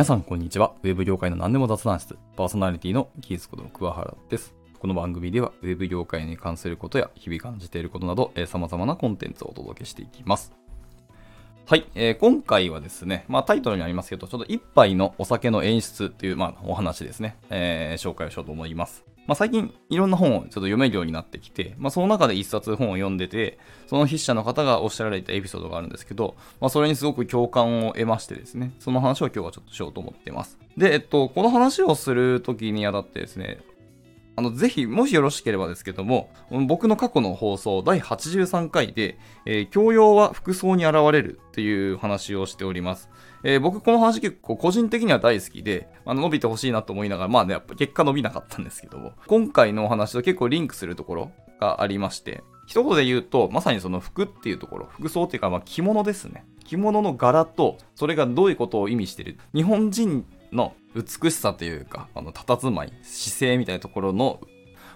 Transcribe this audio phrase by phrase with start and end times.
[0.00, 0.72] 皆さんこんにちは。
[0.82, 4.54] ウェブ業界の何でも雑談室、パーソナリティのキースこと桑原です。
[4.78, 10.54] この番組では、ウェブ業界に関することや、日々感じていることなど、えー様々なコンテンツをお届けしていきます。
[11.66, 19.04] はい、えー今回はですね、まあタイトルにありますけど、ちょっと一杯のお酒の演出という、まあお話ですね、えー紹介をしようと思います。
[19.26, 30.58] まあ最近いろんな本をちょっと読めるようになってきて、まあその中で一冊本を読んでて、その筆者の方がおっしゃられたエピソードがあるんですけど、まあそれにすごく共感を得ましてですね、その話を今日はちょっとしようと思っています。
[30.76, 33.60] で、えっと、この話をするときにあたってですね、
[34.36, 36.30] あの、ぜひ、もしよろしければですけども、
[36.66, 43.10] 僕の過去の放送第83回で、えー教養は服装に現れるっていう話をしております。
[43.42, 56.44] えー僕この話結構個人的には大好きで、あの伸びてほしいなと思いながら、まあね、やっぱ結果伸びなかったんですけども、今回のお話と結構リンクするところがありまして、一言で言うと、まさにその服っていうところ、服装っていうか、まあ着物ですね。
[56.64, 59.38] 着物の柄と、それがどういうことを意味してる。
[59.54, 64.40] 日本人の美しさというか、あの、佇まい、姿勢みたいなところの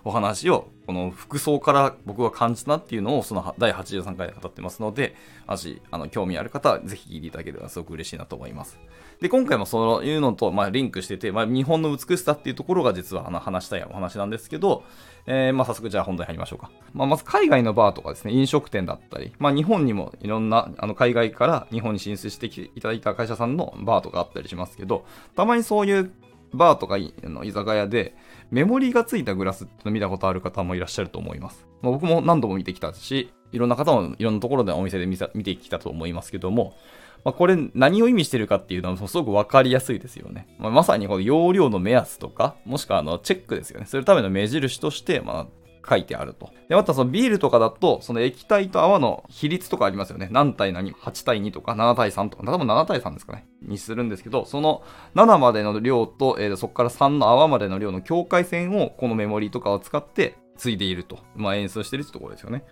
[0.04, 5.16] お話を、この服装から僕は感じたなっていうのを、その第83回で語ってますので、
[5.48, 8.78] もし、あの、興味ある方は、ぜひ聞いていただければすごく嬉しいなと思います。
[9.20, 14.82] で、今回もそういうのと、まあ、リンクしてて、まあ、日本の美しさっていうところが実はあの話したいお話なんですけど、
[15.26, 16.70] えーまあ、早速じゃあ本題入りましょうか。
[16.92, 26.12] まあ、まず海外のバーとかですね、飲食店だったり、まあ、日本にもいろんな、あの、海外から日本に進出していただいた会社さんのバーとかあったりしますけど、たまにそういう
[26.52, 28.14] バーとかの居酒屋で、
[28.54, 31.66] メモリーがついたグラスっての見たことある方もいらっしゃると思います。
[31.82, 36.76] まあ、僕も何度も見てきたし、いろんな方もいろんなところでお店で見見てきたと思いますけども、
[37.24, 40.46] まあ、これ何を意味してるかっていうのはすごくわかりやすいですよね。
[40.60, 43.86] まあ、まさにこの容量の目安とか、もしくはあのチェックですよね。
[43.86, 46.50] するための目印として、まあ、書いてあると。
[46.68, 50.28] で、またそのビールとかだと、その液体と泡の比率とかありますよね。
[50.30, 53.46] 何対何 ?8 対2とか7対3とか、多分7対3ですかね。
[53.62, 54.82] にするんですけど、その
[55.14, 61.18] 7までの量と、えーそこから3の泡までの量の境界線をこのメモリーとかを使ってついていると。
[61.34, 62.64] まあ演出してるってところですよね。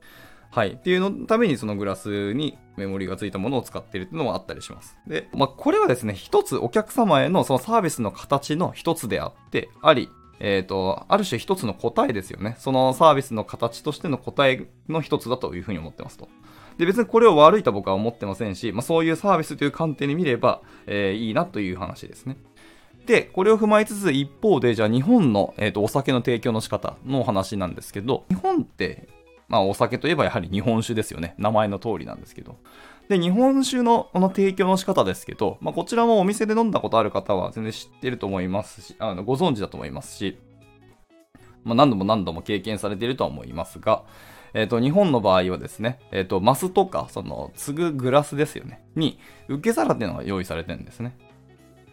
[0.50, 0.72] はい。
[0.72, 4.98] っていうのためにそのグラスにメモリーがついたものを使っているっていうのもあったりします。
[5.06, 10.10] で、まあこれはですね、一つお客様へのそのサービスの形の一つであって、あり、
[10.44, 12.56] えっ、と、ある種一つの答えですよね。
[12.58, 16.28] そのサービスの形としての答えの一つだというふうに思ってますと。
[16.78, 22.38] で、別にこれを悪いと僕は思ってませんし、まあそういうサービスという観点で見れば、えーいいなという話ですね。
[23.06, 29.08] で、これを踏まえつつ、一方で、じゃあ日本の、えー、とお酒の提供の仕方のお話なんですけど、日本って、
[29.47, 31.36] まあお酒といえばやはり日本酒ですよね。
[31.38, 32.56] 名前の通りなんですけど。
[33.12, 40.39] で、日本酒のこの提供の仕方ですけど、まあこちらもお店で飲んだことある方は全然知ってると思いますし、あのご存知だと思いますし、
[41.62, 44.05] まあ何度も何度も経験されているとは思いますが、
[44.55, 48.84] えっ、と、日本の場合はですね、えっ、と、マスとか、その、継ぐグラスですよね。
[48.95, 49.19] に、
[49.49, 51.17] 受け皿っていうのが用意されてるんですね。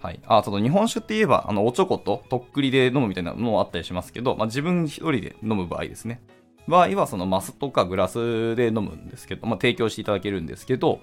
[0.01, 0.19] はい。
[0.27, 6.21] あ、その日本酒って言えば、あの、おちょこととっくりで飲むみたいなのもあったりしますけど、まあ、自分一人で飲む場合ですね。
[6.69, 11.01] 場合は、そのマスとかグラスで飲むんですけど、まあ、提供していただけるんですけど、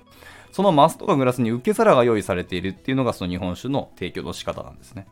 [0.53, 5.07] そのマスとかグラスに受け皿が用意されているっていうのが、その日本酒の提供の仕方なんですね。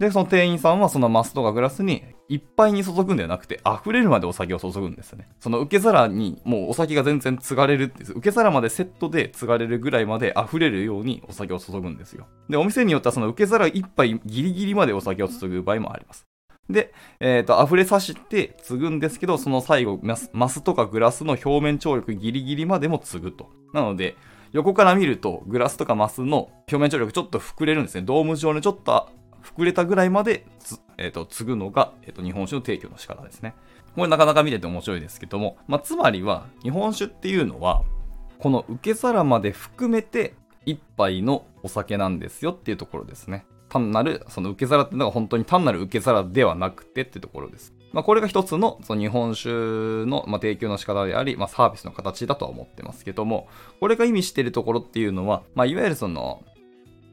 [0.00, 5.28] で、その店員さんはそのマスとかグラスにいっぱいに注ぐんではなくて、溢れるまでお酒を注ぐんですね。
[5.38, 12.26] その受け皿にもうお酒が全然継がれるって、受け皿までセットで継がれるぐらいまで溢れるようにお酒を注ぐんですよ。
[12.48, 16.26] で、お店によってはその受け皿一杯ギリギリまでお酒を注ぐ場合もあります。
[16.70, 23.50] で、えっ、と、溢れさして継ぐんですけど、その最後マス、マスとかグラスの表面張力ギリギリまでも継ぐと。
[23.72, 24.16] なので、
[24.52, 28.02] 横から見ると、グラスとかマスの表面張力ちょっと膨れるんですね。
[28.02, 29.10] ドーム状にちょっと
[29.42, 30.46] 膨れたぐらいまで、
[30.96, 33.54] えー、と継ぐのが、えー、と日本酒の提供の仕方ですね。
[33.94, 37.84] これなかなか見てて面白いですけども、まあ、つまりは日本酒っていうのは
[38.38, 40.34] この受け皿まで含めて
[40.66, 43.46] 一杯のお酒なんですよっていうところですね。
[43.74, 47.74] 単なるその受け皿っていうのが本当に単なる受け皿ではなくてってところです。
[47.92, 53.48] まあ、これが一つのその日本酒の、まあ、提供の仕方であり、まあ、サービスの形だとは思ってますけども、
[53.80, 56.44] これが意味しているところっていうのは、まあ、いわゆるその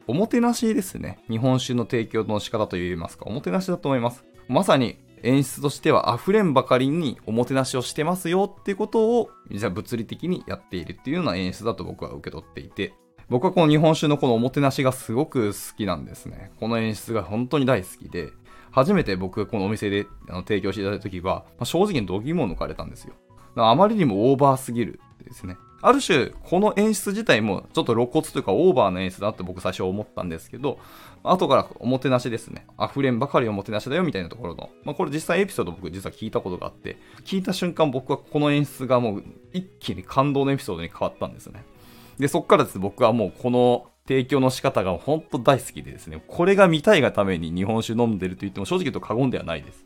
[0.07, 1.19] おもてなしですね。
[1.29, 4.23] 日本酒の提供の仕方といいますか、おもてなしだと思います。
[4.47, 12.93] まさに演出としては溢れんばかりにおもてなしをしてますよっていうことを、じゃあ物理的にやっているっていうような演出だと僕は受け取っていて、
[13.31, 16.51] 僕はこの日本酒のこのおもてなしがすごく好きなんですね。
[16.59, 18.33] この演出が本当に大好きで、
[18.71, 23.13] 初めて僕がこのお店であの提供していただいた時は、まあ正直に度肝を抜かれたんですよ。
[23.55, 25.55] あまりにもオーバーすぎるですね。
[25.81, 30.77] ある種、この演出自体もちょっと露骨というかオーバーな演出だって僕最初思ったんですけど、
[31.23, 32.67] 後からおもてなしですね。
[32.81, 34.71] 溢れんばかりおもてなしだよみたいなところの。
[34.83, 39.23] まあ、これ実際エピソード僕実は聞いたことがあって、聞いた瞬間僕はこの演出がもう
[39.53, 41.63] 一気に感動のエピソードに変わったんですね。
[42.21, 49.85] で、そっからです僕はもうこの提供の仕方が本当大好きでですね、これが見たいがために日本酒飲んでると言っても正直言うと過言ではないです。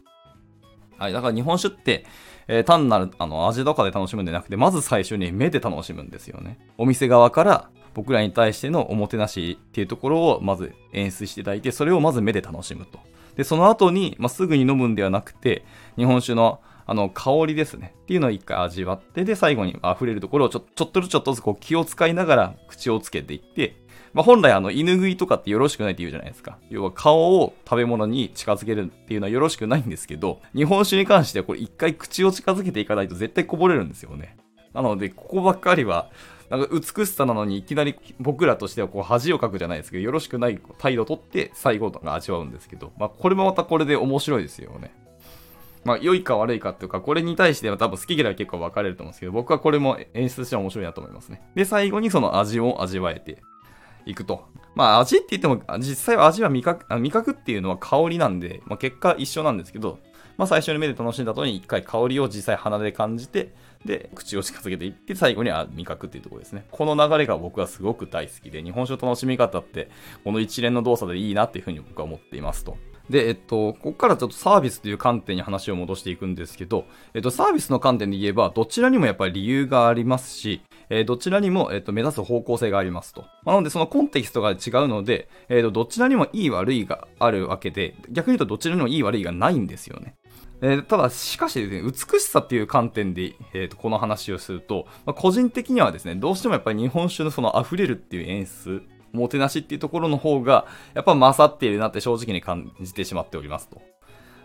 [0.98, 2.06] はい、だから日本酒って、
[2.48, 6.60] えー、単なるあの味とかで楽しむんじゃなくて、まず最初に目で楽しむんですよね。
[6.78, 13.00] お店側から僕らに対してのおもてなしっていうところをまず演出していただいて、それをまず目で楽しむと。
[13.38, 15.64] で、その後に、まあ、すぐに飲むんではなくて、
[15.96, 17.94] 日本酒のあの香りですね。
[18.04, 23.76] っていうのを一回味わって、で、最後に溢れるところをちょちょっとずつちょっとずつ気を使いながら口をつけていって、
[24.14, 26.58] まあ、本来あの犬食いとかってよろしくないって言うじゃないですか。
[26.70, 34.38] 要は顔を食べ物に近づけるっていうのはよろしくないんですけど、日本酒に関してはこれ一回口を近づけていかないと絶対こぼれるんですよね。
[34.74, 36.10] なので、ここばっかりは、
[36.50, 44.94] なんか美しさなのにいきなり僕らとしてはこう恥をかくじゃないですけど、よろしくない態度をとって最後とか味わうんですけど、まあこれもまたこれで面白いですよね。
[45.86, 51.42] まあ良いか悪いかっていうか、これに対しては多分好き嫌い結構分かれると思うんですけど、僕はこれも演出しては面白いなと思いますね。
[51.54, 53.44] で、最後にその味を味わえて
[54.06, 54.46] いくと。
[54.74, 60.00] まあ味って言っても、実際は味は味覚、味覚っていうのは香りなんで、まあ結果一緒なんですけど、
[60.38, 63.54] まあ最初に目で楽しんだ後に一回香りを実際鼻で感じて、
[63.86, 66.66] で、口を近づけていって、最後には味覚っていうところですね。
[66.72, 69.90] この流れが僕はすごく大好きで、日本酒の楽しみ方って、
[70.24, 72.78] この一連の動作でいいなっていうふうに僕は思っていますと。
[73.10, 83.22] で、えっと、ここからちょっとサービスという観点に話を戻していくんですけど、えっと、サービスの観点で言えば、どちらにもやっぱり理由がありますし、えー、どちらにも、えっと、目指す方向性がありますと。
[83.44, 84.58] まあ、なので、そのコンテキストが違う
[84.88, 90.16] ので、えっと、どちらにもいい悪いがあるわけで、逆に言うとどちらにもいい悪いがないんですよね。
[90.62, 98.84] えー、ただ、しかしですね、美しさっていう観点で、えー、とこの話をすると、まあ、個人的にはですね、どうしてもやっぱり日本酒のその溢れるっていう演出、
[99.16, 103.82] もてなしっていうところの方が、やっぱ勝っているなって正直に感じてしまっておりますと。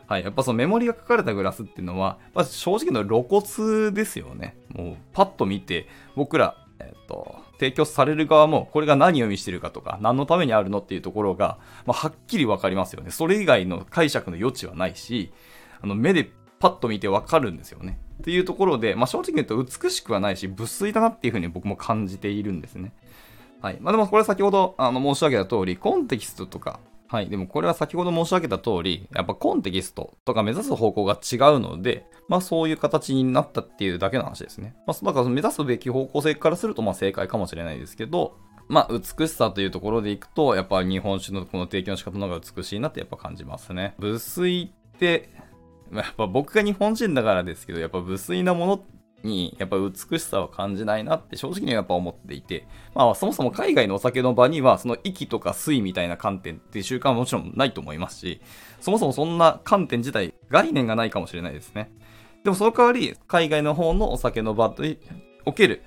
[0.07, 0.25] はい。
[0.25, 4.57] やっぱそのメモリが書かれたグラスっていうのは、まあ、正直の露骨ですよね。
[4.71, 5.87] もうパッと見て、
[6.17, 13.11] 僕ら、えっ、と、提供される側も、これが何を意味してるかとか、何のためにあるのっていうところが、まあ、はっきりわかりますよね。
[13.11, 15.33] それ以外の解釈の余地はないし、
[15.81, 18.01] あの、目でパッと見てわかるんですよね。
[18.21, 22.93] っていうところで、まあ、正直言うと美しくはないし、無粋だなっていうふうに僕も感じているんですね。
[23.61, 23.79] はい。
[23.81, 27.29] まあ、でもこれ先ほどあの申し上げた通り、コンテキストとか、はい。
[27.29, 34.77] でもこれは先ほど申し上げた通り、やっぱコンテキストとか目指す方向が違うので、まあそういう形になったっていうだけの話ですね。
[34.87, 38.37] まあだから目指すべき方向性からするとまあ正解かもしれないですけど、
[38.69, 43.95] まあ美しさというところでいくと、やっぱ日本酒のこの提供の仕方の方が美しいなってやっぱ感じますね。
[43.99, 45.31] 無水って、
[45.93, 48.81] やっぱ僕が日本人だからですけど、やっぱ無水なもの
[49.23, 58.41] にやっぱ美しさを感じないなって正直にやっぱ思っていて、まあそもそも海外のお酒の場にはその息とか水みたいな観点っていう習慣はもちろんないと思いますし、
[58.81, 61.91] そもそもそんな観点自体概念がないかもしれないですね。
[62.45, 64.99] でもその代わり海外の方のお酒の場に
[65.45, 65.83] おける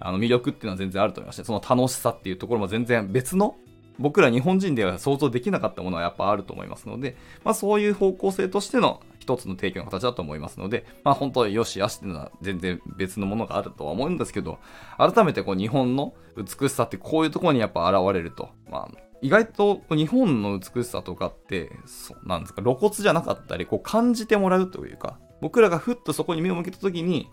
[0.00, 3.56] あの魅力っていうのは全然あると思いまして、その楽しさっていうところも全然別の
[3.98, 14.58] 僕ら日本人では想像できなかったものはやっぱあると思いますので、まあそういう方向性としての一つの提供の形だと思いますので、まあ本当によしよしっていうのは全然別のものがあるとは思うんですけど、
[14.98, 27.28] 改めてこう日本の美しさってこういうところにやっぱ現れると、まあ意外と日本の美しさとかって、そうなんですか、露骨じゃなかったり、こう感じてもらうというか、僕らがふっとそこに目を向けた時に、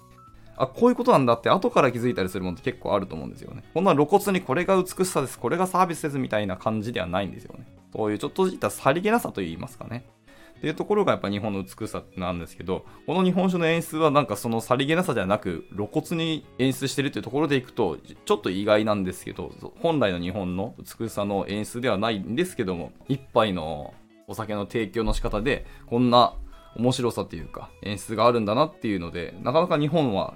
[0.59, 3.63] あ、こういうことなんだって後から気づいたりするものって結構あると思うんですよね。
[3.73, 7.65] こんな露骨にこれが美しさです、これがサービスですみたいな感じではないんですよね。
[7.93, 10.05] そういうちょっとしたさりげなさと言いますかね。
[10.57, 23.93] っていうところがやっぱ日本の美しさなんですけど、この日本酒の演出はなんかそのさりげなさじゃなく露骨に演出してるっていうところでいくと、ちょっと意外なんですけど、本来の日本の美しさの演出ではないんですけども、一杯の
[24.27, 26.33] お酒の提供の仕方で、こんな
[26.75, 30.35] 面白さというか演出があるんだなっていうので、なかなか日本は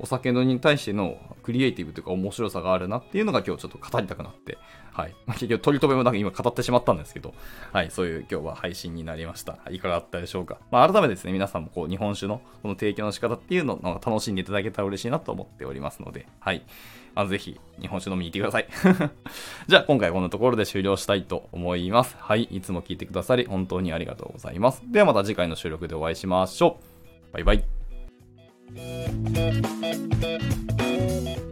[0.00, 4.58] お酒のに対してのクリエイティブというか面白さがあるなっていうのが今日ちょっと語りたくなって、
[4.92, 5.14] はい。
[5.32, 7.34] 結局取り留めもなく今語ってしまったんですけど、
[7.72, 9.58] はい、そういう今日は配信になりました。
[9.70, 10.58] いかがだったでしょうか。
[10.70, 16.62] まあ改めてですね、皆さんもこう日本酒のこの提供の仕方っていうのを楽しんでいただけたら嬉しいなと思っておりますので、はい。
[17.14, 18.68] あぜひ日本酒飲みに行ってください。
[19.66, 22.16] じゃあ今回こんなところで終了したいと思います。
[22.20, 22.44] はい。
[22.44, 24.82] いつも聞いてくださり本当にありがとうございます。
[24.86, 26.78] ではまた次回の収録でお会いしましょ
[27.30, 27.32] う。
[27.32, 27.77] バイバイ。
[28.74, 29.28] Thank
[31.38, 31.47] you.